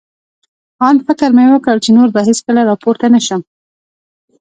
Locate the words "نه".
3.13-3.19